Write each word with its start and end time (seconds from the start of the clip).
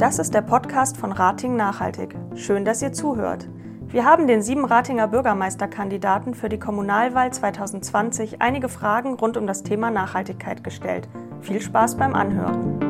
Das 0.00 0.18
ist 0.18 0.32
der 0.32 0.40
Podcast 0.40 0.96
von 0.96 1.12
Rating 1.12 1.56
Nachhaltig. 1.56 2.16
Schön, 2.34 2.64
dass 2.64 2.80
ihr 2.80 2.94
zuhört. 2.94 3.46
Wir 3.88 4.06
haben 4.06 4.26
den 4.26 4.40
sieben 4.40 4.64
Ratinger 4.64 5.08
Bürgermeisterkandidaten 5.08 6.34
für 6.34 6.48
die 6.48 6.58
Kommunalwahl 6.58 7.30
2020 7.30 8.40
einige 8.40 8.70
Fragen 8.70 9.12
rund 9.12 9.36
um 9.36 9.46
das 9.46 9.62
Thema 9.62 9.90
Nachhaltigkeit 9.90 10.64
gestellt. 10.64 11.06
Viel 11.42 11.60
Spaß 11.60 11.98
beim 11.98 12.14
Anhören. 12.14 12.80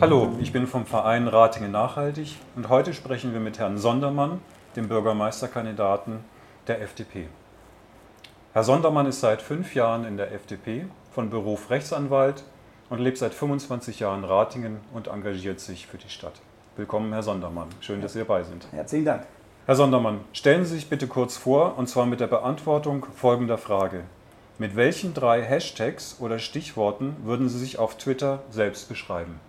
Hallo, 0.00 0.30
ich 0.40 0.52
bin 0.52 0.66
vom 0.66 0.86
Verein 0.86 1.28
Ratingen 1.28 1.70
Nachhaltig 1.70 2.34
und 2.56 2.68
heute 2.68 2.94
sprechen 2.94 3.32
wir 3.32 3.40
mit 3.40 3.60
Herrn 3.60 3.78
Sondermann, 3.78 4.40
dem 4.74 4.88
Bürgermeisterkandidaten 4.88 6.18
der 6.66 6.82
FDP. 6.82 7.28
Herr 8.54 8.64
Sondermann 8.64 9.06
ist 9.06 9.20
seit 9.20 9.40
fünf 9.40 9.76
Jahren 9.76 10.04
in 10.04 10.16
der 10.16 10.32
FDP, 10.32 10.86
von 11.12 11.30
Beruf 11.30 11.70
Rechtsanwalt 11.70 12.42
und 12.90 12.98
lebt 12.98 13.18
seit 13.18 13.34
25 13.34 14.00
Jahren 14.00 14.20
in 14.20 14.24
Ratingen 14.24 14.78
und 14.92 15.08
engagiert 15.08 15.60
sich 15.60 15.86
für 15.86 15.98
die 15.98 16.08
Stadt. 16.08 16.40
Willkommen, 16.76 17.12
Herr 17.12 17.22
Sondermann. 17.22 17.68
Schön, 17.80 18.00
dass 18.00 18.14
Sie 18.14 18.20
dabei 18.20 18.42
sind. 18.44 18.66
Herzlichen 18.72 19.04
Dank. 19.04 19.26
Herr 19.66 19.76
Sondermann, 19.76 20.20
stellen 20.32 20.64
Sie 20.64 20.74
sich 20.74 20.88
bitte 20.88 21.06
kurz 21.06 21.36
vor, 21.36 21.78
und 21.78 21.88
zwar 21.88 22.06
mit 22.06 22.20
der 22.20 22.26
Beantwortung 22.26 23.06
folgender 23.14 23.58
Frage. 23.58 24.04
Mit 24.58 24.76
welchen 24.76 25.14
drei 25.14 25.42
Hashtags 25.42 26.16
oder 26.18 26.38
Stichworten 26.38 27.16
würden 27.24 27.48
Sie 27.48 27.58
sich 27.58 27.78
auf 27.78 27.96
Twitter 27.96 28.42
selbst 28.50 28.88
beschreiben? 28.88 29.40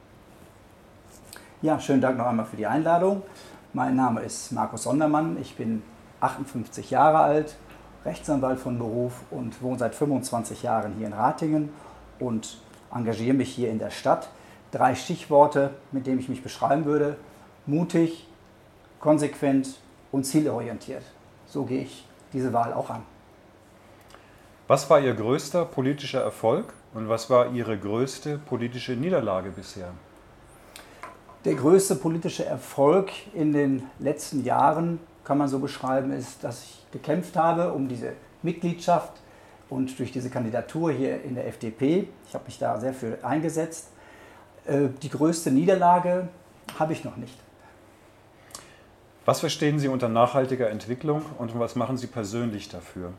Ja, 1.62 1.80
schönen 1.80 2.02
Dank 2.02 2.18
noch 2.18 2.26
einmal 2.26 2.46
für 2.46 2.58
die 2.58 2.68
Einladung. 2.68 3.24
Mein 3.74 3.96
Name 3.96 4.22
ist 4.22 4.52
Markus 4.52 4.84
Sondermann. 4.84 5.38
Ich 5.42 5.56
bin 5.56 5.82
58 6.20 6.92
Jahre 6.92 7.20
alt, 7.20 7.56
Rechtsanwalt 8.06 8.60
von 8.60 8.78
Beruf 8.78 9.14
und 9.32 9.62
wohne 9.62 9.80
seit 9.80 9.96
25 9.96 10.64
Jahren 10.64 10.94
hier 10.98 11.08
in 11.08 11.14
Ratingen 11.14 11.70
und 12.20 12.58
engagiere 12.94 13.34
mich 13.34 13.54
hier 13.54 13.70
in 13.70 13.80
der 13.80 13.90
Stadt. 13.90 14.30
Drei 14.72 14.96
Stichworte, 14.96 15.72
mit 15.92 16.08
denen 16.08 16.20
ich 16.20 16.30
mich 16.30 16.44
beschreiben 16.44 16.86
würde. 16.86 17.18
Mutig, 17.66 18.28
konsequent 19.00 19.80
und 20.12 20.24
zielorientiert. 20.26 21.04
So 21.48 21.64
gehe 21.64 21.84
ich 21.84 22.08
diese 22.32 22.54
Wahl 22.54 22.74
auch 22.74 22.90
an. 22.90 23.04
Was 24.68 24.90
war 24.90 25.00
Ihr 25.00 25.14
größter 25.14 25.66
politischer 25.66 26.22
Erfolg 26.22 26.74
und 26.94 27.10
was 27.10 27.30
war 27.30 27.52
Ihre 27.52 27.78
größte 27.78 28.38
politische 28.38 28.94
Niederlage 28.94 29.52
bisher? 29.52 29.90
Der 31.46 31.56
größte 31.56 31.96
politische 31.96 32.46
Erfolg 32.46 33.12
in 33.34 33.52
den 33.52 33.84
letzten 34.00 34.46
Jahren, 34.46 35.00
kann 35.26 35.38
man 35.38 35.50
so 35.50 35.60
beschreiben, 35.60 36.12
ist, 36.12 36.44
dass 36.44 36.64
ich 36.64 36.86
gekämpft 36.92 37.36
habe 37.36 37.74
um 37.74 37.88
diese 37.88 38.14
Mitgliedschaft 38.42 39.12
und 39.74 39.98
durch 40.00 40.12
diese 40.12 40.30
Kandidatur 40.30 40.92
hier 40.92 41.24
in 41.24 41.36
der 41.36 41.48
FDP. 41.48 42.08
Ich 42.28 42.34
habe 42.34 42.46
mich 42.46 42.60
da 42.60 42.80
sehr 42.80 42.94
für 42.94 43.18
eingesetzt. 43.24 43.90
Äh, 44.66 44.90
die 45.02 45.10
größte 45.10 45.52
Niederlage 45.52 46.28
habe 46.78 46.94
ich 46.94 47.04
noch 47.04 47.18
nicht. 47.18 47.38
Was 49.26 49.40
verstehen 49.40 49.80
Sie 49.80 49.88
unter 49.88 50.10
nachhaltiger 50.10 50.70
Entwicklung 50.70 51.24
und 51.38 51.58
was 51.58 51.76
machen 51.76 51.98
Sie 51.98 52.08
persönlich 52.08 52.70
dafür? 52.70 53.14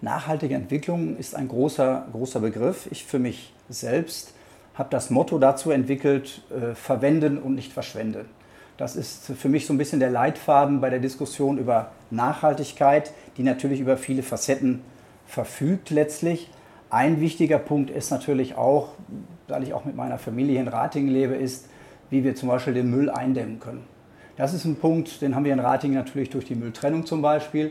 Nachhaltige 0.00 0.54
Entwicklung 0.54 1.16
ist 1.16 1.34
ein 1.34 1.48
großer, 1.48 2.06
großer 2.12 2.40
Begriff. 2.40 2.88
Ich 2.90 3.04
für 3.04 3.18
mich 3.18 3.52
selbst 3.68 4.32
habe 4.74 4.88
das 4.90 5.10
Motto 5.10 5.38
dazu 5.38 5.72
entwickelt, 5.72 6.42
äh, 6.50 6.74
verwenden 6.74 7.38
und 7.38 7.54
nicht 7.54 7.72
verschwenden. 7.72 8.26
Das 8.78 8.96
ist 8.96 9.26
für 9.26 9.50
mich 9.50 9.66
so 9.66 9.74
ein 9.74 9.78
bisschen 9.78 10.00
der 10.00 10.08
Leitfaden 10.08 10.80
bei 10.80 10.88
der 10.88 11.00
Diskussion 11.00 11.58
über 11.58 11.90
Nachhaltigkeit, 12.10 13.12
die 13.36 13.42
natürlich 13.42 13.80
über 13.80 13.98
viele 13.98 14.22
Facetten 14.22 14.80
verfügt 15.30 15.90
letztlich. 15.90 16.50
Ein 16.90 17.20
wichtiger 17.20 17.58
Punkt 17.58 17.88
ist 17.88 18.10
natürlich 18.10 18.56
auch, 18.56 18.88
weil 19.46 19.62
ich 19.62 19.72
auch 19.72 19.84
mit 19.84 19.94
meiner 19.94 20.18
Familie 20.18 20.60
in 20.60 20.66
Ratingen 20.66 21.12
lebe, 21.12 21.34
ist, 21.34 21.68
wie 22.10 22.24
wir 22.24 22.34
zum 22.34 22.48
Beispiel 22.48 22.74
den 22.74 22.90
Müll 22.90 23.08
eindämmen 23.08 23.60
können. 23.60 23.84
Das 24.36 24.52
ist 24.52 24.64
ein 24.64 24.76
Punkt, 24.76 25.22
den 25.22 25.36
haben 25.36 25.44
wir 25.44 25.52
in 25.52 25.60
Ratingen 25.60 25.96
natürlich 25.96 26.30
durch 26.30 26.46
die 26.46 26.56
Mülltrennung 26.56 27.06
zum 27.06 27.22
Beispiel. 27.22 27.70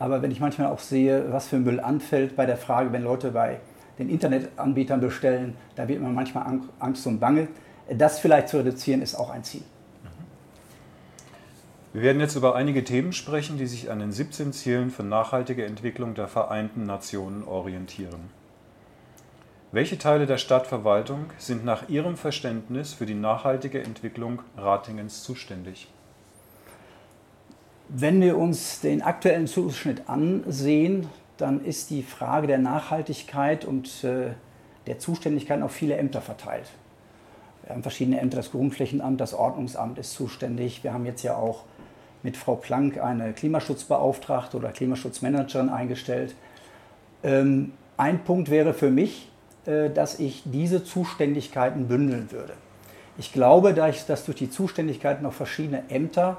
Aber 0.00 0.22
wenn 0.22 0.32
ich 0.32 0.40
manchmal 0.40 0.68
auch 0.68 0.80
sehe, 0.80 1.32
was 1.32 1.46
für 1.46 1.58
Müll 1.58 1.78
anfällt 1.78 2.34
bei 2.34 2.46
der 2.46 2.56
Frage, 2.56 2.92
wenn 2.92 3.02
Leute 3.02 3.30
bei 3.30 3.60
den 3.98 4.08
Internetanbietern 4.08 5.00
bestellen, 5.00 5.54
da 5.76 5.86
wird 5.86 6.02
man 6.02 6.14
manchmal 6.14 6.60
Angst 6.80 7.06
und 7.06 7.20
Bange. 7.20 7.48
Das 7.96 8.18
vielleicht 8.18 8.48
zu 8.48 8.58
reduzieren 8.58 9.02
ist 9.02 9.14
auch 9.14 9.30
ein 9.30 9.44
Ziel. 9.44 9.62
Wir 11.98 12.04
werden 12.04 12.20
jetzt 12.20 12.36
über 12.36 12.54
einige 12.54 12.84
Themen 12.84 13.12
sprechen, 13.12 13.58
die 13.58 13.66
sich 13.66 13.90
an 13.90 13.98
den 13.98 14.12
17 14.12 14.52
Zielen 14.52 14.92
für 14.92 15.02
nachhaltige 15.02 15.64
Entwicklung 15.64 16.14
der 16.14 16.28
Vereinten 16.28 16.86
Nationen 16.86 17.42
orientieren. 17.42 18.30
Welche 19.72 19.98
Teile 19.98 20.26
der 20.26 20.38
Stadtverwaltung 20.38 21.24
sind 21.38 21.64
nach 21.64 21.88
Ihrem 21.88 22.16
Verständnis 22.16 22.92
für 22.92 23.04
die 23.04 23.16
nachhaltige 23.16 23.82
Entwicklung 23.82 24.42
Ratingens 24.56 25.24
zuständig? 25.24 25.88
Wenn 27.88 28.20
wir 28.20 28.38
uns 28.38 28.80
den 28.80 29.02
aktuellen 29.02 29.48
Zuschnitt 29.48 30.08
ansehen, 30.08 31.08
dann 31.36 31.64
ist 31.64 31.90
die 31.90 32.04
Frage 32.04 32.46
der 32.46 32.58
Nachhaltigkeit 32.58 33.64
und 33.64 34.04
äh, 34.04 34.34
der 34.86 35.00
Zuständigkeit 35.00 35.60
auf 35.62 35.72
viele 35.72 35.96
Ämter 35.96 36.20
verteilt. 36.20 36.70
Wir 37.64 37.74
haben 37.74 37.82
verschiedene 37.82 38.20
Ämter, 38.20 38.36
das 38.36 38.52
Grundflächenamt, 38.52 39.20
das 39.20 39.34
Ordnungsamt 39.34 39.98
ist 39.98 40.12
zuständig. 40.12 40.84
Wir 40.84 40.92
haben 40.92 41.04
jetzt 41.04 41.24
ja 41.24 41.34
auch 41.34 41.64
mit 42.22 42.36
Frau 42.36 42.56
Planck 42.56 42.98
eine 42.98 43.32
Klimaschutzbeauftragte 43.32 44.56
oder 44.56 44.70
Klimaschutzmanagerin 44.70 45.68
eingestellt. 45.68 46.34
Ähm, 47.22 47.72
ein 47.96 48.24
Punkt 48.24 48.50
wäre 48.50 48.74
für 48.74 48.90
mich, 48.90 49.30
äh, 49.66 49.90
dass 49.90 50.18
ich 50.20 50.42
diese 50.44 50.84
Zuständigkeiten 50.84 51.88
bündeln 51.88 52.30
würde. 52.30 52.54
Ich 53.18 53.32
glaube, 53.32 53.74
dass 53.74 54.24
durch 54.24 54.38
die 54.38 54.50
Zuständigkeiten 54.50 55.26
auf 55.26 55.34
verschiedene 55.34 55.82
Ämter 55.90 56.38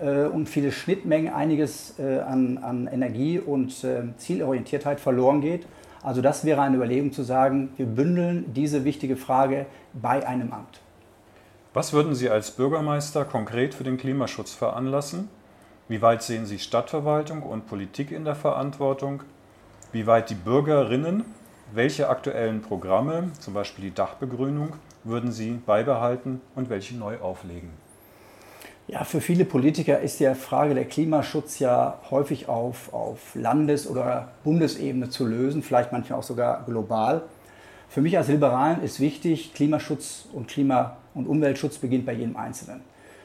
äh, 0.00 0.24
und 0.24 0.48
viele 0.48 0.72
Schnittmengen 0.72 1.32
einiges 1.32 1.98
äh, 1.98 2.20
an, 2.20 2.58
an 2.58 2.86
Energie 2.86 3.38
und 3.38 3.84
äh, 3.84 4.04
Zielorientiertheit 4.16 5.00
verloren 5.00 5.40
geht. 5.40 5.66
Also 6.02 6.20
das 6.20 6.44
wäre 6.44 6.62
eine 6.62 6.76
Überlegung 6.76 7.12
zu 7.12 7.22
sagen, 7.22 7.70
wir 7.76 7.86
bündeln 7.86 8.52
diese 8.54 8.84
wichtige 8.84 9.16
Frage 9.16 9.66
bei 9.92 10.26
einem 10.26 10.52
Amt. 10.52 10.80
Was 11.74 11.92
würden 11.92 12.14
Sie 12.14 12.30
als 12.30 12.52
Bürgermeister 12.52 13.24
konkret 13.24 13.74
für 13.74 13.82
den 13.82 13.96
Klimaschutz 13.96 14.54
veranlassen? 14.54 15.28
Wie 15.88 16.00
weit 16.02 16.22
sehen 16.22 16.46
Sie 16.46 16.60
Stadtverwaltung 16.60 17.42
und 17.42 17.66
Politik 17.66 18.12
in 18.12 18.24
der 18.24 18.36
Verantwortung? 18.36 19.24
Wie 19.90 20.06
weit 20.06 20.30
die 20.30 20.36
Bürgerinnen? 20.36 21.24
Welche 21.72 22.08
aktuellen 22.08 22.62
Programme, 22.62 23.32
zum 23.40 23.54
Beispiel 23.54 23.86
die 23.86 23.94
Dachbegrünung, 23.94 24.74
würden 25.02 25.32
Sie 25.32 25.60
beibehalten 25.66 26.40
und 26.54 26.70
welche 26.70 26.96
neu 26.96 27.18
auflegen? 27.18 27.70
Ja, 28.86 29.02
für 29.02 29.20
viele 29.20 29.44
Politiker 29.44 29.98
ist 29.98 30.20
die 30.20 30.32
Frage 30.36 30.74
der 30.74 30.84
Klimaschutz 30.84 31.58
ja 31.58 31.98
häufig 32.08 32.48
auf, 32.48 32.94
auf 32.94 33.34
Landes- 33.34 33.88
oder 33.88 34.28
Bundesebene 34.44 35.08
zu 35.08 35.26
lösen, 35.26 35.64
vielleicht 35.64 35.90
manchmal 35.90 36.20
auch 36.20 36.24
sogar 36.24 36.64
global. 36.66 37.22
Für 37.88 38.00
mich 38.00 38.16
als 38.16 38.28
Liberalen 38.28 38.80
ist 38.80 39.00
wichtig, 39.00 39.54
Klimaschutz 39.54 40.26
und 40.32 40.46
Klima- 40.46 40.98
und 41.14 41.26
Umweltschutz 41.26 41.78
beginnt 41.78 42.06
bei 42.06 42.12
jedem 42.12 42.36
Einzelnen. 42.36 42.80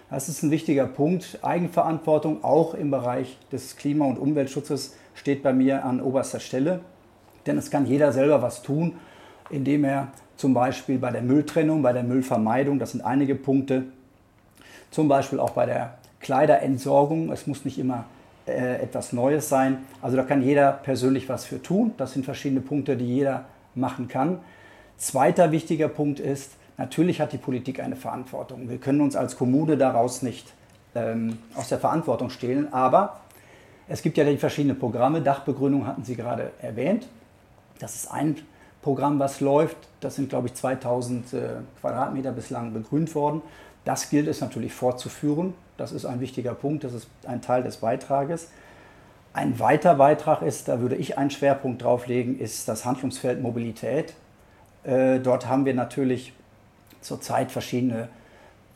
Das 0.09 0.27
ist 0.27 0.41
ein 0.41 0.51
wichtiger 0.51 0.87
Punkt. 0.87 1.39
Eigenverantwortung 1.43 2.43
auch 2.43 2.73
im 2.73 2.89
Bereich 2.89 3.37
des 3.51 3.75
Klima- 3.75 4.05
und 4.05 4.17
Umweltschutzes 4.17 4.95
steht 5.13 5.43
bei 5.43 5.53
mir 5.53 5.85
an 5.85 6.01
oberster 6.01 6.39
Stelle. 6.39 6.79
Denn 7.45 7.57
es 7.57 7.69
kann 7.69 7.85
jeder 7.85 8.11
selber 8.11 8.41
was 8.41 8.63
tun, 8.63 8.93
indem 9.49 9.83
er 9.83 10.07
zum 10.35 10.53
Beispiel 10.53 10.97
bei 10.97 11.11
der 11.11 11.21
Mülltrennung, 11.21 11.81
bei 11.81 11.93
der 11.93 12.03
Müllvermeidung, 12.03 12.79
das 12.79 12.91
sind 12.91 13.01
einige 13.01 13.35
Punkte, 13.35 13.83
zum 14.89 15.07
Beispiel 15.07 15.39
auch 15.39 15.51
bei 15.51 15.65
der 15.65 15.97
Kleiderentsorgung. 16.21 17.31
Es 17.31 17.45
muss 17.45 17.65
nicht 17.65 17.77
immer 17.77 18.05
äh, 18.47 18.81
etwas 18.81 19.13
Neues 19.13 19.47
sein. 19.47 19.79
Also 20.01 20.17
da 20.17 20.23
kann 20.23 20.41
jeder 20.41 20.71
persönlich 20.71 21.29
was 21.29 21.45
für 21.45 21.61
tun. 21.61 21.93
Das 21.97 22.13
sind 22.13 22.25
verschiedene 22.25 22.61
Punkte, 22.61 22.97
die 22.97 23.05
jeder 23.05 23.45
machen 23.75 24.07
kann. 24.07 24.39
Zweiter 24.97 25.51
wichtiger 25.51 25.87
Punkt 25.87 26.19
ist, 26.19 26.53
natürlich 26.79 27.21
hat 27.21 27.33
die 27.33 27.37
Politik 27.37 27.79
eine 27.79 27.95
Verantwortung. 27.95 28.69
Wir 28.69 28.79
können 28.79 29.01
uns 29.01 29.15
als 29.15 29.37
Kommune 29.37 29.77
daraus 29.77 30.23
nicht 30.23 30.53
ähm, 30.95 31.37
aus 31.53 31.69
der 31.69 31.77
Verantwortung 31.77 32.31
stehlen, 32.31 32.73
aber 32.73 33.19
es 33.87 34.01
gibt 34.01 34.17
ja 34.17 34.23
die 34.23 34.37
verschiedenen 34.37 34.79
Programme. 34.79 35.21
Dachbegrünung 35.21 35.85
hatten 35.85 36.03
Sie 36.03 36.15
gerade 36.15 36.51
erwähnt. 36.61 37.07
Das 37.79 37.95
ist 37.95 38.11
ein 38.11 38.37
Programm, 38.81 39.19
was 39.19 39.41
läuft. 39.41 39.77
Das 39.99 40.15
sind, 40.15 40.29
glaube 40.29 40.47
ich, 40.47 40.53
2000 40.53 41.33
äh, 41.33 41.39
Quadratmeter 41.81 42.31
bislang 42.31 42.73
begrünt 42.73 43.13
worden. 43.13 43.41
Das 43.85 44.09
gilt 44.09 44.27
es 44.27 44.41
natürlich 44.41 44.73
fortzuführen. 44.73 45.53
Das 45.77 45.91
ist 45.91 46.05
ein 46.05 46.19
wichtiger 46.19 46.53
Punkt, 46.53 46.83
das 46.83 46.93
ist 46.93 47.09
ein 47.25 47.41
Teil 47.41 47.63
des 47.63 47.77
Beitrages. 47.77 48.49
Ein 49.33 49.59
weiter 49.59 49.95
Beitrag 49.95 50.41
ist, 50.41 50.67
da 50.67 50.81
würde 50.81 50.95
ich 50.95 51.17
einen 51.17 51.29
Schwerpunkt 51.29 51.83
drauflegen, 51.83 52.39
ist 52.39 52.67
das 52.67 52.85
Handlungsfeld 52.85 53.41
Mobilität. 53.41 54.13
Äh, 54.83 55.19
dort 55.19 55.47
haben 55.47 55.65
wir 55.65 55.73
natürlich 55.73 56.33
zurzeit 57.01 57.51
verschiedene 57.51 58.09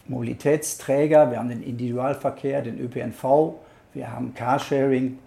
Mobilitätsträger. 0.08 1.32
Wir 1.32 1.40
haben 1.40 1.50
den 1.50 1.64
Individualverkehr, 1.64 2.62
den 2.62 2.80
ÖPNV, 2.80 3.56
wir 3.94 4.12
haben 4.12 4.34
Carsharing 4.34 5.20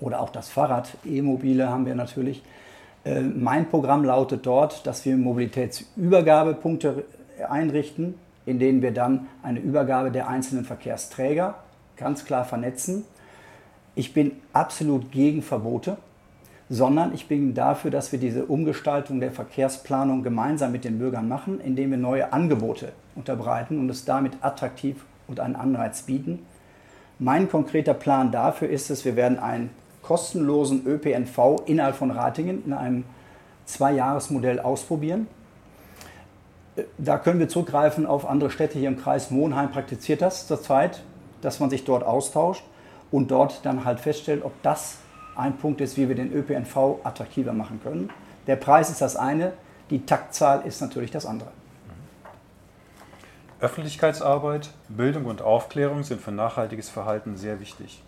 oder 0.00 0.20
auch 0.20 0.30
das 0.30 0.48
Fahrrad, 0.48 0.96
E-Mobile 1.04 1.68
haben 1.68 1.86
wir 1.86 1.94
natürlich. 1.94 2.42
Äh, 3.04 3.20
mein 3.20 3.68
Programm 3.68 4.04
lautet 4.04 4.46
dort, 4.46 4.86
dass 4.86 5.04
wir 5.04 5.16
Mobilitätsübergabepunkte 5.16 7.04
einrichten, 7.48 8.14
in 8.46 8.58
denen 8.58 8.82
wir 8.82 8.92
dann 8.92 9.28
eine 9.42 9.60
Übergabe 9.60 10.10
der 10.10 10.28
einzelnen 10.28 10.64
Verkehrsträger 10.64 11.54
ganz 11.96 12.24
klar 12.24 12.44
vernetzen. 12.44 13.04
Ich 13.94 14.14
bin 14.14 14.32
absolut 14.52 15.12
gegen 15.12 15.42
Verbote, 15.42 15.96
sondern 16.72 17.12
ich 17.12 17.28
bin 17.28 17.52
dafür, 17.52 17.90
dass 17.90 18.12
wir 18.12 18.18
diese 18.18 18.46
Umgestaltung 18.46 19.20
der 19.20 19.30
Verkehrsplanung 19.30 20.22
gemeinsam 20.22 20.72
mit 20.72 20.84
den 20.84 20.98
Bürgern 20.98 21.28
machen, 21.28 21.60
indem 21.60 21.90
wir 21.90 21.98
neue 21.98 22.32
Angebote 22.32 22.92
unterbreiten 23.14 23.78
und 23.78 23.90
es 23.90 24.06
damit 24.06 24.38
attraktiv 24.40 25.04
und 25.28 25.38
einen 25.38 25.54
Anreiz 25.54 26.04
bieten. 26.04 26.38
Mein 27.18 27.50
konkreter 27.50 27.92
Plan 27.92 28.32
dafür 28.32 28.70
ist 28.70 28.88
es, 28.88 29.04
wir 29.04 29.16
werden 29.16 29.38
einen 29.38 29.68
kostenlosen 30.00 30.86
ÖPNV 30.86 31.60
innerhalb 31.66 31.94
von 31.94 32.10
Ratingen 32.10 32.64
in 32.64 32.72
einem 32.72 33.04
Zwei-Jahres-Modell 33.66 34.58
ausprobieren. 34.58 35.26
Da 36.96 37.18
können 37.18 37.38
wir 37.38 37.50
zurückgreifen 37.50 38.06
auf 38.06 38.26
andere 38.26 38.50
Städte 38.50 38.78
hier 38.78 38.88
im 38.88 38.98
Kreis. 38.98 39.30
Monheim 39.30 39.70
praktiziert 39.70 40.22
das 40.22 40.46
zurzeit, 40.46 41.02
dass 41.42 41.60
man 41.60 41.68
sich 41.68 41.84
dort 41.84 42.02
austauscht 42.02 42.64
und 43.10 43.30
dort 43.30 43.66
dann 43.66 43.84
halt 43.84 44.00
feststellt, 44.00 44.42
ob 44.42 44.52
das 44.62 45.01
ein 45.36 45.56
Punkt 45.56 45.80
ist, 45.80 45.96
wie 45.96 46.08
wir 46.08 46.14
den 46.14 46.32
ÖPNV 46.32 47.00
attraktiver 47.04 47.52
machen 47.52 47.80
können. 47.82 48.10
Der 48.46 48.56
Preis 48.56 48.90
ist 48.90 49.00
das 49.00 49.16
eine, 49.16 49.52
die 49.90 50.04
Taktzahl 50.04 50.66
ist 50.66 50.80
natürlich 50.80 51.10
das 51.10 51.26
andere. 51.26 51.50
Öffentlichkeitsarbeit, 53.60 54.70
Bildung 54.88 55.26
und 55.26 55.40
Aufklärung 55.40 56.02
sind 56.02 56.20
für 56.20 56.32
nachhaltiges 56.32 56.88
Verhalten 56.88 57.36
sehr 57.36 57.60
wichtig. 57.60 58.02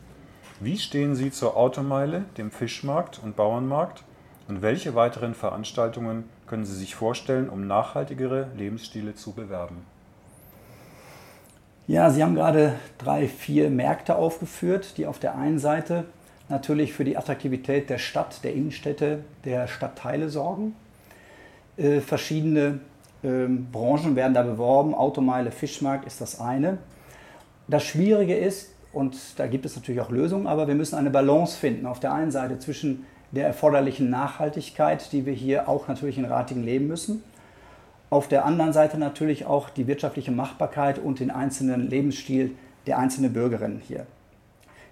Wie 0.58 0.78
stehen 0.78 1.14
Sie 1.14 1.30
zur 1.30 1.56
Automeile, 1.56 2.24
dem 2.38 2.50
Fischmarkt 2.50 3.20
und 3.22 3.36
Bauernmarkt? 3.36 4.02
Und 4.48 4.62
welche 4.62 4.94
weiteren 4.94 5.34
Veranstaltungen 5.34 6.24
können 6.46 6.64
Sie 6.64 6.74
sich 6.74 6.94
vorstellen, 6.94 7.48
um 7.48 7.66
nachhaltigere 7.66 8.48
Lebensstile 8.56 9.14
zu 9.14 9.32
bewerben? 9.32 9.84
Ja, 11.86 12.10
Sie 12.10 12.22
haben 12.22 12.34
gerade 12.34 12.74
drei, 12.98 13.28
vier 13.28 13.70
Märkte 13.70 14.16
aufgeführt, 14.16 14.96
die 14.96 15.06
auf 15.06 15.18
der 15.18 15.36
einen 15.36 15.58
Seite 15.58 16.04
natürlich 16.48 16.92
für 16.92 17.04
die 17.04 17.16
Attraktivität 17.16 17.90
der 17.90 17.98
Stadt, 17.98 18.44
der 18.44 18.54
Innenstädte, 18.54 19.24
der 19.44 19.66
Stadtteile 19.66 20.28
sorgen. 20.28 20.74
Äh, 21.76 22.00
verschiedene 22.00 22.80
äh, 23.22 23.46
Branchen 23.48 24.16
werden 24.16 24.34
da 24.34 24.42
beworben. 24.42 24.94
Automeile, 24.94 25.50
Fischmarkt 25.50 26.06
ist 26.06 26.20
das 26.20 26.40
eine. 26.40 26.78
Das 27.66 27.84
Schwierige 27.84 28.36
ist, 28.36 28.74
und 28.92 29.16
da 29.38 29.46
gibt 29.46 29.64
es 29.64 29.74
natürlich 29.74 30.00
auch 30.00 30.10
Lösungen, 30.10 30.46
aber 30.46 30.68
wir 30.68 30.74
müssen 30.74 30.96
eine 30.96 31.10
Balance 31.10 31.58
finden. 31.58 31.86
Auf 31.86 31.98
der 31.98 32.12
einen 32.12 32.30
Seite 32.30 32.58
zwischen 32.58 33.06
der 33.32 33.46
erforderlichen 33.46 34.10
Nachhaltigkeit, 34.10 35.10
die 35.12 35.26
wir 35.26 35.32
hier 35.32 35.68
auch 35.68 35.88
natürlich 35.88 36.18
in 36.18 36.24
Ratingen 36.24 36.64
leben 36.64 36.86
müssen. 36.86 37.22
Auf 38.10 38.28
der 38.28 38.44
anderen 38.44 38.72
Seite 38.72 38.96
natürlich 38.96 39.46
auch 39.46 39.70
die 39.70 39.88
wirtschaftliche 39.88 40.30
Machbarkeit 40.30 41.00
und 41.00 41.18
den 41.18 41.32
einzelnen 41.32 41.90
Lebensstil 41.90 42.52
der 42.86 42.98
einzelnen 42.98 43.32
Bürgerinnen 43.32 43.80
hier. 43.84 44.06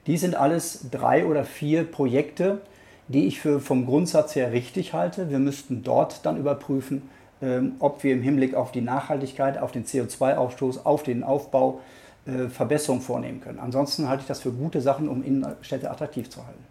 Die 0.06 0.16
sind 0.16 0.34
alles 0.34 0.86
drei 0.90 1.26
oder 1.26 1.44
vier 1.44 1.84
Projekte, 1.84 2.60
die 3.08 3.26
ich 3.26 3.40
für 3.40 3.60
vom 3.60 3.86
Grundsatz 3.86 4.34
her 4.34 4.52
richtig 4.52 4.92
halte. 4.92 5.30
Wir 5.30 5.38
müssten 5.38 5.82
dort 5.82 6.26
dann 6.26 6.36
überprüfen, 6.36 7.08
ähm, 7.40 7.76
ob 7.78 8.02
wir 8.02 8.12
im 8.12 8.22
Hinblick 8.22 8.54
auf 8.54 8.72
die 8.72 8.80
Nachhaltigkeit, 8.80 9.58
auf 9.58 9.72
den 9.72 9.84
CO2-Ausstoß, 9.84 10.84
auf 10.84 11.02
den 11.02 11.22
Aufbau 11.22 11.80
äh, 12.26 12.48
Verbesserungen 12.48 13.02
vornehmen 13.02 13.40
können. 13.40 13.58
Ansonsten 13.58 14.08
halte 14.08 14.22
ich 14.22 14.28
das 14.28 14.40
für 14.40 14.52
gute 14.52 14.80
Sachen, 14.80 15.08
um 15.08 15.22
Innenstädte 15.22 15.90
attraktiv 15.90 16.30
zu 16.30 16.44
halten. 16.44 16.64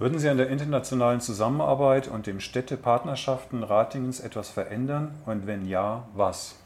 Würden 0.00 0.18
Sie 0.18 0.28
an 0.28 0.36
der 0.36 0.48
internationalen 0.48 1.20
Zusammenarbeit 1.20 2.08
und 2.08 2.26
den 2.26 2.40
Städtepartnerschaften 2.40 3.62
Ratingens 3.62 4.18
etwas 4.18 4.50
verändern 4.50 5.14
und 5.24 5.46
wenn 5.46 5.66
ja, 5.66 6.02
was? 6.14 6.56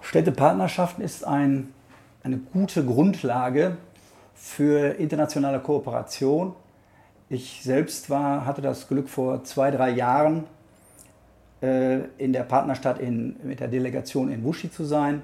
Städtepartnerschaften 0.00 1.02
ist 1.02 1.26
ein 1.26 1.74
eine 2.22 2.38
gute 2.38 2.84
Grundlage 2.84 3.76
für 4.34 4.98
internationale 4.98 5.60
Kooperation. 5.60 6.54
Ich 7.28 7.62
selbst 7.62 8.10
war, 8.10 8.46
hatte 8.46 8.62
das 8.62 8.88
Glück, 8.88 9.08
vor 9.08 9.44
zwei, 9.44 9.70
drei 9.70 9.90
Jahren 9.90 10.44
äh, 11.62 12.00
in 12.18 12.32
der 12.32 12.44
Partnerstadt 12.44 12.98
in, 12.98 13.36
mit 13.42 13.60
der 13.60 13.68
Delegation 13.68 14.30
in 14.30 14.44
Wushi 14.44 14.70
zu 14.70 14.84
sein. 14.84 15.22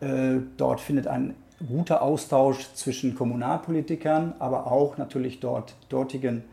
Äh, 0.00 0.38
dort 0.56 0.80
findet 0.80 1.06
ein 1.06 1.34
guter 1.66 2.02
Austausch 2.02 2.72
zwischen 2.74 3.14
Kommunalpolitikern, 3.14 4.34
aber 4.38 4.70
auch 4.70 4.96
natürlich 4.96 5.40
dort 5.40 5.74
dortigen 5.88 6.44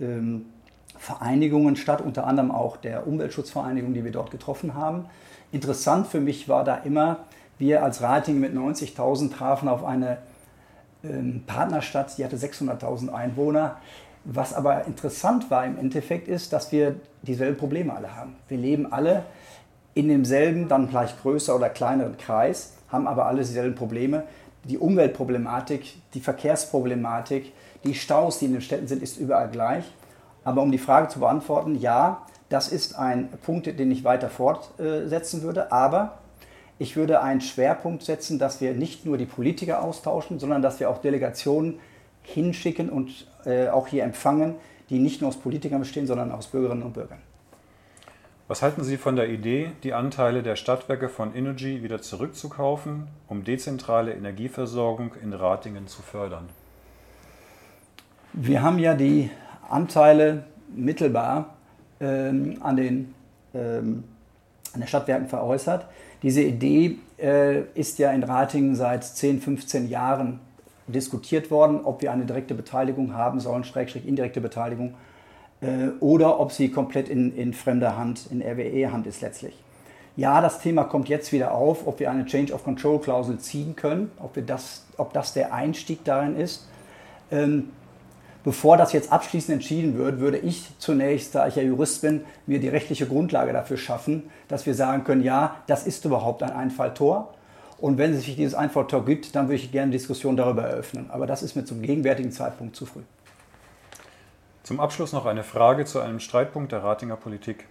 ähm, 0.00 0.46
Vereinigungen 0.98 1.76
statt, 1.76 2.00
unter 2.00 2.26
anderem 2.26 2.50
auch 2.50 2.76
der 2.76 3.06
Umweltschutzvereinigung, 3.06 3.92
die 3.92 4.04
wir 4.04 4.12
dort 4.12 4.30
getroffen 4.30 4.74
haben. 4.74 5.06
Interessant 5.52 6.06
für 6.06 6.20
mich 6.20 6.48
war 6.48 6.64
da 6.64 6.76
immer, 6.76 7.20
wir 7.58 7.82
als 7.82 8.02
Rating 8.02 8.38
mit 8.38 8.54
90.000 8.54 9.32
trafen 9.32 9.68
auf 9.68 9.84
eine 9.84 10.18
ähm, 11.04 11.42
Partnerstadt, 11.46 12.16
die 12.18 12.24
hatte 12.24 12.36
600.000 12.36 13.12
Einwohner. 13.12 13.76
Was 14.24 14.52
aber 14.52 14.86
interessant 14.86 15.50
war 15.50 15.64
im 15.64 15.78
Endeffekt 15.78 16.26
ist, 16.26 16.52
dass 16.52 16.72
wir 16.72 16.96
dieselben 17.22 17.56
Probleme 17.56 17.94
alle 17.94 18.16
haben. 18.16 18.36
Wir 18.48 18.58
leben 18.58 18.92
alle 18.92 19.24
in 19.94 20.08
demselben, 20.08 20.68
dann 20.68 20.88
vielleicht 20.88 21.22
größer 21.22 21.54
oder 21.54 21.70
kleineren 21.70 22.18
Kreis, 22.18 22.74
haben 22.88 23.06
aber 23.06 23.26
alle 23.26 23.38
dieselben 23.38 23.76
Probleme. 23.76 24.24
Die 24.64 24.78
Umweltproblematik, 24.78 25.94
die 26.12 26.20
Verkehrsproblematik, 26.20 27.52
die 27.84 27.94
Staus, 27.94 28.40
die 28.40 28.46
in 28.46 28.52
den 28.52 28.60
Städten 28.60 28.88
sind, 28.88 29.02
ist 29.02 29.16
überall 29.16 29.48
gleich. 29.48 29.84
Aber 30.44 30.62
um 30.62 30.72
die 30.72 30.78
Frage 30.78 31.08
zu 31.08 31.20
beantworten, 31.20 31.76
ja, 31.76 32.22
das 32.48 32.68
ist 32.68 32.98
ein 32.98 33.28
Punkt, 33.44 33.66
den 33.66 33.90
ich 33.90 34.04
weiter 34.04 34.28
fortsetzen 34.28 35.42
würde. 35.42 35.72
Aber 35.72 36.18
ich 36.78 36.96
würde 36.96 37.22
einen 37.22 37.40
Schwerpunkt 37.40 38.02
setzen, 38.02 38.38
dass 38.38 38.60
wir 38.60 38.74
nicht 38.74 39.06
nur 39.06 39.16
die 39.16 39.26
Politiker 39.26 39.82
austauschen, 39.82 40.38
sondern 40.38 40.62
dass 40.62 40.78
wir 40.80 40.90
auch 40.90 40.98
Delegationen 40.98 41.78
hinschicken 42.22 42.90
und 42.90 43.26
äh, 43.44 43.68
auch 43.68 43.86
hier 43.88 44.04
empfangen, 44.04 44.56
die 44.90 44.98
nicht 44.98 45.20
nur 45.20 45.28
aus 45.28 45.38
Politikern 45.38 45.80
bestehen, 45.80 46.06
sondern 46.06 46.32
aus 46.32 46.48
Bürgerinnen 46.48 46.82
und 46.82 46.92
Bürgern. 46.92 47.18
Was 48.48 48.62
halten 48.62 48.84
Sie 48.84 48.96
von 48.96 49.16
der 49.16 49.28
Idee, 49.28 49.72
die 49.82 49.92
Anteile 49.92 50.44
der 50.44 50.54
Stadtwerke 50.54 51.08
von 51.08 51.34
Energy 51.34 51.82
wieder 51.82 52.00
zurückzukaufen, 52.00 53.08
um 53.26 53.42
dezentrale 53.42 54.12
Energieversorgung 54.12 55.12
in 55.20 55.32
Ratingen 55.32 55.88
zu 55.88 56.02
fördern? 56.02 56.48
Wir 58.32 58.62
haben 58.62 58.78
ja 58.78 58.94
die 58.94 59.30
Anteile 59.68 60.44
mittelbar 60.68 61.56
ähm, 61.98 62.58
an, 62.60 62.76
den, 62.76 63.14
ähm, 63.52 64.04
an 64.72 64.80
den 64.80 64.86
Stadtwerken 64.86 65.26
veräußert. 65.26 65.86
Diese 66.26 66.42
Idee 66.42 66.98
äh, 67.22 67.60
ist 67.76 68.00
ja 68.00 68.10
in 68.10 68.24
Ratingen 68.24 68.74
seit 68.74 69.04
10, 69.04 69.40
15 69.40 69.88
Jahren 69.88 70.40
diskutiert 70.88 71.52
worden, 71.52 71.82
ob 71.84 72.02
wir 72.02 72.10
eine 72.10 72.26
direkte 72.26 72.52
Beteiligung 72.52 73.14
haben 73.14 73.38
sollen, 73.38 73.62
Schrägstrich 73.62 74.08
indirekte 74.08 74.40
Beteiligung, 74.40 74.94
äh, 75.60 75.90
oder 76.00 76.40
ob 76.40 76.50
sie 76.50 76.68
komplett 76.72 77.08
in, 77.08 77.32
in 77.36 77.54
fremder 77.54 77.96
Hand, 77.96 78.26
in 78.28 78.42
RWE-Hand 78.42 79.06
ist 79.06 79.20
letztlich. 79.20 79.54
Ja, 80.16 80.40
das 80.40 80.58
Thema 80.58 80.82
kommt 80.82 81.08
jetzt 81.08 81.30
wieder 81.30 81.52
auf, 81.52 81.86
ob 81.86 82.00
wir 82.00 82.10
eine 82.10 82.26
Change 82.26 82.52
of 82.52 82.64
Control 82.64 82.98
Klausel 82.98 83.38
ziehen 83.38 83.76
können, 83.76 84.10
ob, 84.18 84.34
wir 84.34 84.42
das, 84.42 84.84
ob 84.96 85.12
das 85.12 85.32
der 85.32 85.54
Einstieg 85.54 86.04
darin 86.04 86.34
ist. 86.34 86.66
Ähm, 87.30 87.70
Bevor 88.46 88.76
das 88.76 88.92
jetzt 88.92 89.10
abschließend 89.10 89.54
entschieden 89.54 89.98
wird, 89.98 90.20
würde 90.20 90.38
ich 90.38 90.68
zunächst, 90.78 91.34
da 91.34 91.48
ich 91.48 91.56
ja 91.56 91.64
Jurist 91.64 92.02
bin, 92.02 92.24
mir 92.46 92.60
die 92.60 92.68
rechtliche 92.68 93.04
Grundlage 93.04 93.52
dafür 93.52 93.76
schaffen, 93.76 94.30
dass 94.46 94.66
wir 94.66 94.74
sagen 94.76 95.02
können, 95.02 95.24
ja, 95.24 95.56
das 95.66 95.84
ist 95.84 96.04
überhaupt 96.04 96.44
ein 96.44 96.52
Einfalltor. 96.52 97.34
Und 97.78 97.98
wenn 97.98 98.12
es 98.12 98.24
sich 98.24 98.36
dieses 98.36 98.54
Einfalltor 98.54 99.04
gibt, 99.04 99.34
dann 99.34 99.46
würde 99.48 99.56
ich 99.56 99.72
gerne 99.72 99.90
Diskussion 99.90 100.36
darüber 100.36 100.62
eröffnen. 100.62 101.10
Aber 101.10 101.26
das 101.26 101.42
ist 101.42 101.56
mir 101.56 101.64
zum 101.64 101.82
gegenwärtigen 101.82 102.30
Zeitpunkt 102.30 102.76
zu 102.76 102.86
früh. 102.86 103.02
Zum 104.62 104.78
Abschluss 104.78 105.12
noch 105.12 105.26
eine 105.26 105.42
Frage 105.42 105.84
zu 105.84 105.98
einem 105.98 106.20
Streitpunkt 106.20 106.70
der 106.70 106.84
Ratinger 106.84 107.16
Politik. 107.16 107.66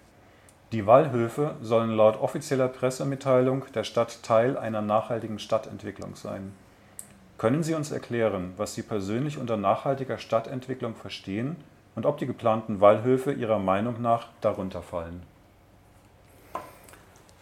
Die 0.73 0.85
Wallhöfe 0.85 1.55
sollen 1.61 1.91
laut 1.91 2.19
offizieller 2.19 2.67
Pressemitteilung 2.67 3.63
der 3.73 3.85
Stadt 3.85 4.23
Teil 4.23 4.57
einer 4.57 4.81
nachhaltigen 4.81 5.39
Stadtentwicklung 5.39 6.17
sein. 6.17 6.51
Können 7.37 7.63
Sie 7.63 7.73
uns 7.73 7.91
erklären, 7.91 8.53
was 8.55 8.75
Sie 8.75 8.81
persönlich 8.81 9.37
unter 9.37 9.57
nachhaltiger 9.57 10.17
Stadtentwicklung 10.17 10.95
verstehen 10.95 11.57
und 11.95 12.05
ob 12.05 12.17
die 12.17 12.25
geplanten 12.25 12.79
Wallhöfe 12.79 13.33
Ihrer 13.33 13.59
Meinung 13.59 14.01
nach 14.01 14.29
darunter 14.39 14.81
fallen? 14.81 15.21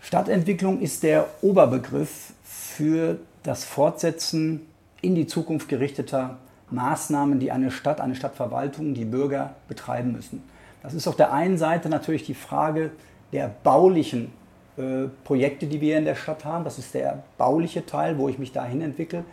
Stadtentwicklung 0.01 0.81
ist 0.81 1.03
der 1.03 1.27
Oberbegriff 1.41 2.33
für 2.43 3.19
das 3.43 3.65
Fortsetzen 3.65 4.65
in 5.01 5.13
die 5.13 5.27
Zukunft 5.27 5.69
gerichteter 5.69 6.37
Maßnahmen, 6.71 7.39
die 7.39 7.51
eine 7.51 7.69
Stadt, 7.69 8.01
eine 8.01 8.15
Stadtverwaltung, 8.15 8.95
die 8.95 9.05
Bürger 9.05 9.53
betreiben 9.67 10.11
müssen. 10.11 10.41
Das 10.81 10.95
ist 10.95 11.07
auf 11.07 11.15
der 11.15 11.31
einen 11.31 11.57
Seite 11.57 11.87
natürlich 11.87 12.25
die 12.25 12.33
Frage 12.33 12.91
der 13.31 13.51
baulichen 13.63 14.33
äh, 14.75 15.07
Projekte, 15.23 15.67
die 15.67 15.81
wir 15.81 15.99
in 15.99 16.05
der 16.05 16.15
Stadt 16.15 16.45
haben. 16.45 16.63
Das 16.63 16.79
ist 16.79 16.95
der 16.95 17.23
bauliche 17.37 17.85
Teil, 17.85 18.17
wo 18.17 18.27
ich 18.27 18.39
mich 18.39 18.51
dahin 18.51 18.81
entwickle. 18.81 19.23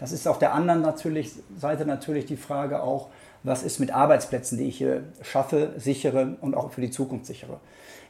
Das 0.00 0.12
ist 0.12 0.26
auf 0.26 0.38
der 0.38 0.54
anderen 0.54 0.80
natürlich, 0.80 1.32
Seite 1.56 1.84
natürlich 1.84 2.24
die 2.24 2.38
Frage 2.38 2.82
auch, 2.82 3.08
was 3.42 3.62
ist 3.62 3.78
mit 3.78 3.92
Arbeitsplätzen, 3.94 4.58
die 4.58 4.64
ich 4.64 4.78
hier 4.78 5.04
schaffe, 5.22 5.74
sichere 5.76 6.36
und 6.40 6.54
auch 6.54 6.72
für 6.72 6.80
die 6.80 6.90
Zukunft 6.90 7.26
sichere. 7.26 7.60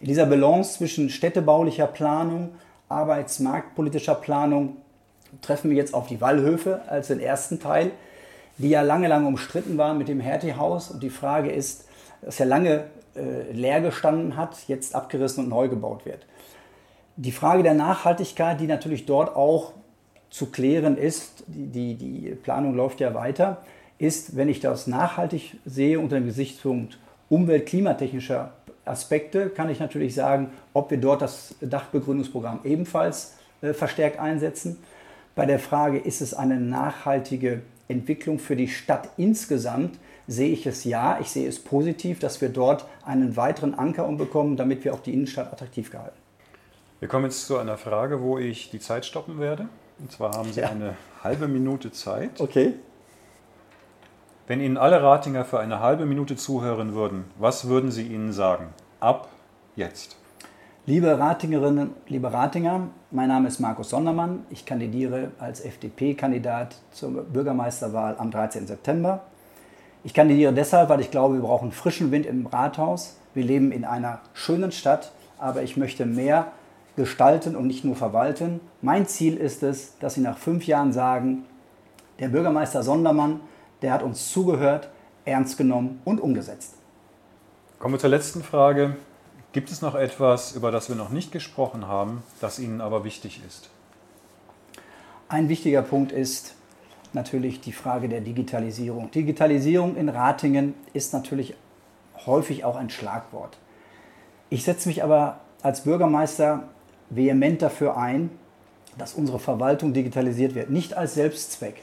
In 0.01 0.07
dieser 0.07 0.27
Balance 0.27 0.79
zwischen 0.79 1.11
städtebaulicher 1.11 1.87
Planung, 1.87 2.51
arbeitsmarktpolitischer 2.89 4.15
Planung 4.15 4.77
treffen 5.43 5.71
wir 5.71 5.77
jetzt 5.77 5.95
auf 5.95 6.07
die 6.07 6.21
Wallhöfe 6.21 6.83
als 6.89 7.09
den 7.09 7.21
ersten 7.21 7.61
Teil, 7.61 7.91
die 8.59 8.71
ja 8.71 8.83
lange, 8.83 9.09
lange 9.09 9.27
umstritten 9.27 9.77
waren 9.77 9.99
mit 9.99 10.09
dem 10.09 10.21
Hertie-Haus. 10.21 10.91
Und 10.91 11.03
die 11.03 11.11
Frage 11.11 11.51
ist, 11.51 11.87
dass 12.23 12.39
ja 12.39 12.47
lange 12.47 12.85
äh, 13.17 13.53
leer 13.53 13.81
gestanden 13.81 14.37
hat, 14.37 14.57
jetzt 14.69 14.95
abgerissen 14.95 15.45
und 15.45 15.51
neu 15.51 15.69
gebaut 15.69 16.05
wird. 16.07 16.27
Die 17.17 17.33
Frage 17.33 17.63
der 17.63 17.75
Nachhaltigkeit, 17.75 18.61
die 18.61 18.67
natürlich 18.67 19.07
dort 19.07 19.35
auch 19.35 19.73
zu 20.31 20.47
klären 20.47 20.97
ist, 20.97 21.45
die, 21.47 21.95
die, 21.95 22.35
Planung 22.43 22.75
läuft 22.75 23.01
ja 23.01 23.15
weiter, 23.15 23.63
ist, 23.99 24.37
wenn 24.37 24.49
ich 24.49 24.61
das 24.61 24.87
nachhaltig 24.87 25.57
sehe 25.67 25.99
unter 25.99 26.17
dem 26.17 26.27
Gesichtspunkt 26.27 26.99
umwelt-klimatechnischer 27.29 28.53
Aspekte, 28.85 29.51
kann 29.51 29.69
ich 29.69 29.79
natürlich 29.79 30.15
sagen, 30.15 30.51
ob 30.73 30.91
wir 30.91 30.99
dort 30.99 31.23
das 31.23 31.55
Dachbegründungsprogramm 31.61 32.61
ebenfalls 32.65 33.35
äh, 33.61 33.73
verstärkt 33.73 34.19
einsetzen. 34.19 34.79
Bei 35.35 35.47
der 35.47 35.59
Frage, 35.59 35.99
ist 35.99 36.21
es 36.21 36.35
eine 36.35 36.59
nachhaltige 36.59 37.63
Entwicklung 37.89 38.39
für 38.39 38.57
die 38.57 38.69
Stadt 38.69 39.11
insgesamt, 39.17 39.99
sehe 40.27 40.53
ich 40.53 40.67
es 40.67 40.85
ja. 40.85 41.19
Ich 41.21 41.31
sehe 41.31 41.49
es 41.49 41.59
positiv, 41.59 42.21
dass 42.21 42.41
wir 42.41 42.49
dort 42.49 42.87
einen 43.05 43.37
weiteren 43.37 43.75
Anker 43.75 44.07
umbekommen, 44.07 44.57
damit 44.57 44.85
wir 44.85 44.95
auch 44.95 45.01
die 45.01 45.13
Innenstadt 45.13 45.53
attraktiv 45.53 45.91
gehalten. 45.91 46.17
Wir 47.01 47.09
kommen 47.09 47.25
jetzt 47.25 47.47
zu 47.47 47.57
einer 47.59 47.77
Frage, 47.77 48.23
wo 48.23 48.39
ich 48.39 48.71
die 48.71 48.79
Zeit 48.79 49.07
stoppen 49.07 49.41
werde. 49.41 49.69
Und 50.01 50.11
zwar 50.11 50.33
haben 50.33 50.53
Sie 50.53 50.61
ja. 50.61 50.71
eine 50.71 50.97
halbe 51.23 51.47
Minute 51.47 51.93
Zeit. 51.93 52.41
Okay. 52.41 52.75
Wenn 54.47 54.61
Ihnen 54.61 54.77
alle 54.77 55.03
Ratinger 55.03 55.45
für 55.45 55.61
eine 55.61 55.81
halbe 55.81 56.07
Minute 56.07 56.37
zuhören 56.37 56.95
würden, 56.95 57.25
was 57.39 57.69
würden 57.69 57.91
Sie 57.91 58.07
ihnen 58.07 58.33
sagen? 58.33 58.69
Ab 58.99 59.29
jetzt. 59.77 60.17
Liebe 60.87 61.19
Ratingerinnen, 61.19 61.91
liebe 62.09 62.33
Ratinger, 62.33 62.89
mein 63.11 63.29
Name 63.29 63.47
ist 63.47 63.61
Markus 63.61 63.91
Sondermann. 63.91 64.45
Ich 64.51 64.67
kandidiere 64.67 65.31
als 65.39 65.61
FDP-Kandidat 65.61 66.77
zur 66.91 67.11
Bürgermeisterwahl 67.23 68.17
am 68.19 68.31
13. 68.31 68.67
September. 68.67 69.21
Ich 70.03 70.15
kandidiere 70.15 70.53
deshalb, 70.55 70.89
weil 70.89 71.01
ich 71.01 71.11
glaube, 71.11 71.35
wir 71.35 71.43
brauchen 71.43 71.71
frischen 71.71 72.11
Wind 72.11 72.25
im 72.25 72.47
Rathaus. 72.47 73.19
Wir 73.35 73.45
leben 73.45 73.71
in 73.71 73.85
einer 73.85 74.21
schönen 74.33 74.73
Stadt, 74.73 75.13
aber 75.39 75.63
ich 75.63 75.77
möchte 75.77 76.07
mehr 76.07 76.51
gestalten 76.97 77.57
und 77.57 77.67
nicht 77.67 77.85
nur 77.85 77.97
verwalten. 77.97 78.61
Mein 78.83 79.07
Ziel 79.07 79.37
ist 79.37 79.63
es, 79.63 79.99
dass 79.99 80.15
Sie 80.15 80.21
nach 80.21 80.39
fünf 80.39 80.67
Jahren 80.67 80.93
sagen, 80.93 81.45
der 82.19 82.29
Bürgermeister 82.29 82.83
Sondermann, 82.83 83.41
der 83.83 83.93
hat 83.93 84.03
uns 84.03 84.31
zugehört, 84.31 84.91
ernst 85.25 85.57
genommen 85.57 86.01
und 86.05 86.21
umgesetzt. 86.21 86.75
Kommen 87.79 87.95
wir 87.95 87.99
zur 87.99 88.11
letzten 88.11 88.43
Frage. 88.43 88.97
Gibt 89.53 89.71
es 89.71 89.83
noch 89.83 89.95
etwas, 89.95 90.55
über 90.55 90.71
das 90.71 90.89
wir 90.89 90.97
noch 90.97 91.11
nicht 91.11 91.33
gesprochen 91.33 91.89
haben, 91.89 92.23
das 92.41 92.59
Ihnen 92.59 92.81
aber 92.81 93.05
wichtig 93.05 93.41
ist? 93.47 93.71
Ein 95.29 95.49
wichtiger 95.49 95.83
Punkt 95.83 96.13
ist, 96.13 96.55
natürlich 97.13 97.61
die 97.61 97.73
Frage 97.73 98.09
der 98.09 98.21
Digitalisierung. 98.21 99.11
Digitalisierung 99.11 99.97
in 99.97 100.09
Ratingen 100.09 100.75
ist 100.93 101.13
natürlich 101.13 101.55
häufig 102.27 102.65
auch 102.65 102.77
ein 102.77 102.91
Schlagwort. 102.91 103.59
Ich 104.51 104.65
setze 104.65 104.89
mich 104.89 105.03
aber 105.03 105.41
als 105.63 105.83
Bürgermeister 105.83 106.65
vehement 107.11 107.61
dafür 107.61 107.97
ein, 107.97 108.31
dass 108.99 109.15
unsere 109.15 109.39
Verwaltung 109.39 109.93
digitalisiert 109.93 110.55
wird. 110.55 110.71
Nicht 110.71 110.97
als 110.97 111.15
Selbstzweck, 111.15 111.83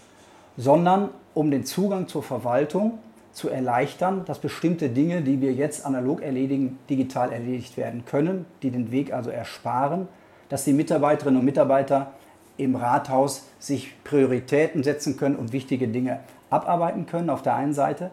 sondern 0.57 1.10
um 1.34 1.51
den 1.51 1.65
Zugang 1.65 2.07
zur 2.07 2.24
Verwaltung 2.24 3.00
zu 3.31 3.50
erleichtern, 3.50 4.24
dass 4.25 4.39
bestimmte 4.39 4.89
Dinge, 4.89 5.22
die 5.22 5.41
wir 5.41 5.53
jetzt 5.53 5.86
analog 5.86 6.22
erledigen, 6.22 6.79
digital 6.89 7.31
erledigt 7.31 7.77
werden 7.77 8.03
können, 8.05 8.46
die 8.63 8.72
den 8.72 8.91
Weg 8.91 9.13
also 9.13 9.29
ersparen, 9.29 10.07
dass 10.50 10.63
die 10.63 10.74
Mitarbeiterinnen 10.74 11.39
und 11.39 11.46
Mitarbeiter 11.46 12.13
im 12.57 12.75
Rathaus 12.75 13.46
sich 13.60 13.93
Prioritäten 14.03 14.84
setzen 14.84 15.17
können 15.17 15.36
und 15.36 15.53
wichtige 15.53 15.88
Dinge 15.88 16.22
abarbeiten 16.50 17.05
können, 17.05 17.29
auf 17.29 17.43
der 17.43 17.55
einen 17.55 17.74
Seite. 17.74 18.10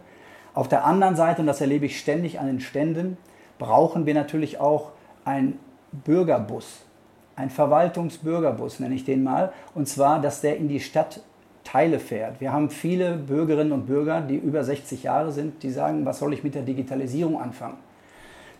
Auf 0.52 0.68
der 0.68 0.84
anderen 0.84 1.16
Seite, 1.16 1.40
und 1.40 1.46
das 1.46 1.60
erlebe 1.60 1.86
ich 1.86 1.98
ständig 1.98 2.38
an 2.38 2.46
den 2.46 2.60
Ständen, 2.60 3.16
brauchen 3.58 4.04
wir 4.04 4.14
natürlich 4.14 4.60
auch 4.60 4.90
einen 5.24 5.58
Bürgerbus, 5.92 6.84
ein 7.36 7.50
Verwaltungsbürgerbus 7.50 8.80
nenne 8.80 8.94
ich 8.94 9.04
den 9.04 9.22
mal, 9.22 9.52
und 9.74 9.88
zwar, 9.88 10.20
dass 10.20 10.40
der 10.40 10.56
in 10.56 10.68
die 10.68 10.80
Stadtteile 10.80 11.98
fährt. 11.98 12.40
Wir 12.40 12.52
haben 12.52 12.70
viele 12.70 13.16
Bürgerinnen 13.16 13.72
und 13.72 13.86
Bürger, 13.86 14.20
die 14.20 14.36
über 14.36 14.62
60 14.62 15.02
Jahre 15.02 15.32
sind, 15.32 15.62
die 15.62 15.70
sagen, 15.70 16.04
was 16.04 16.18
soll 16.18 16.32
ich 16.32 16.44
mit 16.44 16.54
der 16.54 16.62
Digitalisierung 16.62 17.40
anfangen? 17.40 17.78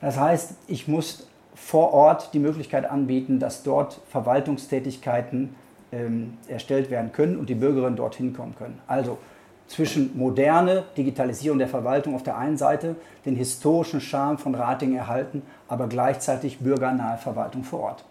Das 0.00 0.18
heißt, 0.18 0.56
ich 0.66 0.88
muss 0.88 1.28
vor 1.54 1.92
Ort 1.94 2.34
die 2.34 2.40
Möglichkeit 2.40 2.90
anbieten, 2.90 3.38
dass 3.38 3.62
dort 3.62 4.00
Verwaltungstätigkeiten 4.08 5.54
ähm, 5.92 6.36
erstellt 6.48 6.90
werden 6.90 7.12
können 7.12 7.38
und 7.38 7.48
die 7.48 7.54
Bürgerinnen 7.54 7.96
dorthin 7.96 8.34
kommen 8.34 8.56
können. 8.56 8.80
Also 8.88 9.18
zwischen 9.66 10.16
moderne 10.18 10.84
Digitalisierung 10.96 11.58
der 11.58 11.68
Verwaltung 11.68 12.14
auf 12.14 12.22
der 12.22 12.36
einen 12.36 12.56
Seite, 12.56 12.96
den 13.24 13.36
historischen 13.36 14.00
Charme 14.00 14.36
von 14.36 14.54
Rating 14.54 14.94
erhalten, 14.94 15.42
aber 15.68 15.86
gleichzeitig 15.86 16.58
bürgernahe 16.58 17.16
Verwaltung 17.16 17.64
vor 17.64 17.80
Ort. 17.80 18.04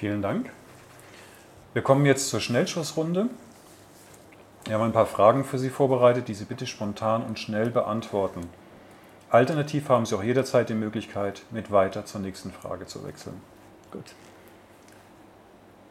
Vielen 0.00 0.22
Dank. 0.22 0.48
Wir 1.74 1.82
kommen 1.82 2.06
jetzt 2.06 2.30
zur 2.30 2.40
Schnellschussrunde. 2.40 3.28
Wir 4.64 4.72
haben 4.72 4.84
ein 4.84 4.92
paar 4.92 5.04
Fragen 5.04 5.44
für 5.44 5.58
Sie 5.58 5.68
vorbereitet, 5.68 6.26
die 6.26 6.32
Sie 6.32 6.46
bitte 6.46 6.66
spontan 6.66 7.22
und 7.22 7.38
schnell 7.38 7.68
beantworten. 7.68 8.48
Alternativ 9.28 9.90
haben 9.90 10.06
Sie 10.06 10.16
auch 10.16 10.22
jederzeit 10.22 10.70
die 10.70 10.74
Möglichkeit, 10.74 11.42
mit 11.50 11.70
weiter 11.70 12.06
zur 12.06 12.22
nächsten 12.22 12.50
Frage 12.50 12.86
zu 12.86 13.06
wechseln. 13.06 13.42
Gut. 13.90 14.14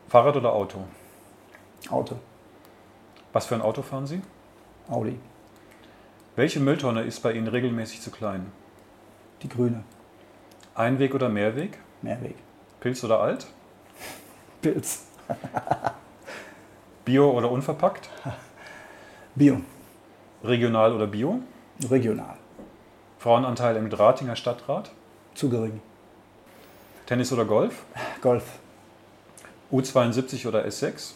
Fahrrad 0.07 0.37
oder 0.37 0.53
Auto? 0.53 0.85
Auto. 1.91 2.15
Was 3.31 3.45
für 3.45 3.53
ein 3.53 3.61
Auto 3.61 3.83
fahren 3.83 4.07
Sie? 4.07 4.23
Audi. 4.89 5.19
Welche 6.35 6.59
Mülltonne 6.59 7.03
ist 7.03 7.19
bei 7.19 7.33
Ihnen 7.33 7.47
regelmäßig 7.47 8.01
zu 8.01 8.09
klein? 8.09 8.51
Die 9.43 9.49
grüne. 9.49 9.83
Einweg 10.73 11.13
oder 11.13 11.29
Mehrweg? 11.29 11.77
Mehrweg. 12.01 12.37
Pilz 12.79 13.03
oder 13.03 13.19
alt? 13.19 13.45
Pilz. 14.61 15.05
Bio 17.05 17.31
oder 17.31 17.49
unverpackt? 17.49 18.09
Bio. 19.35 19.61
Regional 20.43 20.93
oder 20.93 21.07
Bio? 21.07 21.39
Regional. 21.89 22.35
Frauenanteil 23.19 23.75
im 23.77 23.89
Dratinger 23.89 24.35
Stadtrat? 24.35 24.91
Zu 25.33 25.49
gering. 25.49 25.81
Tennis 27.05 27.31
oder 27.31 27.45
Golf? 27.45 27.83
Golf. 28.21 28.43
U72 29.71 30.47
oder 30.47 30.65
S6? 30.65 31.13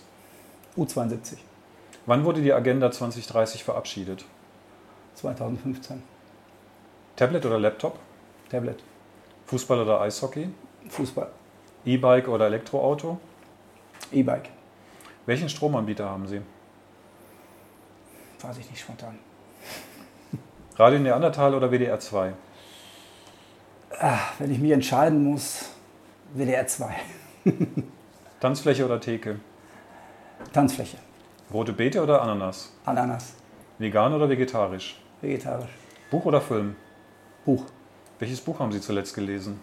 U72. 0.78 1.38
Wann 2.06 2.26
wurde 2.26 2.42
die 2.42 2.54
Agenda 2.54 2.92
2030 2.92 3.64
verabschiedet? 3.64 4.26
2015. 5.16 6.02
Tablet 7.16 7.46
oder 7.46 7.60
Laptop? 7.60 8.00
Tablet. 8.50 8.84
Fußball 9.46 9.82
oder 9.82 10.02
Eishockey? 10.02 10.50
Fußball. 10.90 11.30
E-Bike 11.86 12.28
oder 12.28 12.48
Elektroauto? 12.48 13.20
E-Bike. 14.14 14.50
Welchen 15.26 15.50
Stromanbieter 15.50 16.10
haben 16.10 16.28
Sie? 16.28 16.42
Weiß 18.42 18.58
ich 18.58 18.70
nicht 18.70 18.82
spontan. 18.82 19.18
Radio 20.76 21.00
Neandertal 21.00 21.56
oder 21.56 21.72
WDR 21.72 22.00
2? 22.00 22.34
Ach, 24.00 24.34
wenn 24.40 24.52
ich 24.52 24.60
mich 24.60 24.72
entscheiden 24.72 25.24
muss, 25.24 25.70
WDR 26.34 26.68
2. 26.68 26.94
Tanzfläche 28.40 28.86
oder 28.86 29.00
Theke? 29.00 29.40
Tanzfläche. 30.52 30.98
Rote 31.54 31.74
Beete 31.74 32.02
oder 32.02 32.22
Ananas? 32.22 32.74
Ananas. 32.86 33.36
Vegan 33.78 34.14
oder 34.14 34.28
vegetarisch? 34.28 35.00
Vegetarisch. 35.22 35.70
Buch 36.10 36.26
oder 36.26 36.42
Film? 36.42 36.76
Buch. 37.46 37.66
Welches 38.20 38.42
Buch 38.42 38.60
haben 38.60 38.72
Sie 38.72 38.82
zuletzt 38.82 39.14
gelesen? 39.14 39.60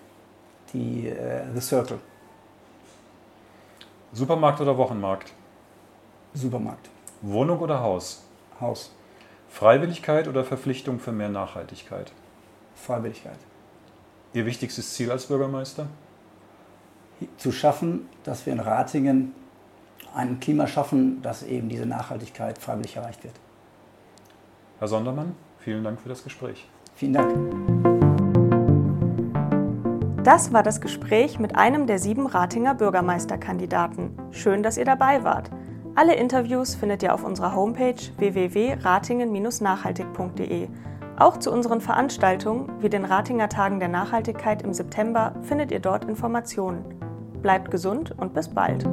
Die 0.72 1.08
äh, 1.08 1.42
The 1.54 1.60
Circle. 1.60 1.98
Supermarkt 4.12 4.60
oder 4.60 4.76
Wochenmarkt? 4.76 5.32
Supermarkt. 6.34 6.88
Wohnung 7.22 7.60
oder 7.60 7.80
Haus? 7.80 8.24
Haus. 8.60 8.92
Freiwilligkeit 9.48 10.28
oder 10.28 10.44
Verpflichtung 10.44 10.98
für 11.00 11.12
mehr 11.12 11.28
Nachhaltigkeit? 11.28 12.12
Freiwilligkeit. 12.74 13.38
Ihr 14.32 14.46
wichtigstes 14.46 14.94
Ziel 14.94 15.10
als 15.10 15.26
Bürgermeister? 15.26 15.86
Zu 17.36 17.52
schaffen, 17.52 18.08
dass 18.24 18.46
wir 18.46 18.52
in 18.52 18.60
Ratingen 18.60 19.34
ein 20.14 20.40
Klima 20.40 20.66
schaffen, 20.66 21.20
dass 21.22 21.42
eben 21.42 21.68
diese 21.68 21.86
Nachhaltigkeit 21.86 22.58
freiwillig 22.58 22.96
erreicht 22.96 23.22
wird. 23.24 23.34
Herr 24.78 24.88
Sondermann, 24.88 25.34
vielen 25.58 25.84
Dank 25.84 26.00
für 26.00 26.08
das 26.08 26.24
Gespräch. 26.24 26.66
Vielen 26.94 27.12
Dank. 27.12 27.89
Das 30.24 30.52
war 30.52 30.62
das 30.62 30.82
Gespräch 30.82 31.38
mit 31.38 31.56
einem 31.56 31.86
der 31.86 31.98
sieben 31.98 32.26
Ratinger 32.26 32.74
Bürgermeisterkandidaten. 32.74 34.10
Schön, 34.32 34.62
dass 34.62 34.76
ihr 34.76 34.84
dabei 34.84 35.24
wart. 35.24 35.50
Alle 35.94 36.14
Interviews 36.14 36.74
findet 36.74 37.02
ihr 37.02 37.14
auf 37.14 37.24
unserer 37.24 37.54
Homepage 37.54 37.94
www.ratingen-nachhaltig.de. 38.18 40.68
Auch 41.18 41.38
zu 41.38 41.50
unseren 41.50 41.80
Veranstaltungen 41.80 42.70
wie 42.80 42.90
den 42.90 43.06
Ratinger 43.06 43.48
Tagen 43.48 43.78
der 43.78 43.88
Nachhaltigkeit 43.88 44.60
im 44.60 44.74
September 44.74 45.32
findet 45.40 45.72
ihr 45.72 45.80
dort 45.80 46.04
Informationen. 46.04 46.84
Bleibt 47.40 47.70
gesund 47.70 48.14
und 48.18 48.34
bis 48.34 48.48
bald. 48.48 48.86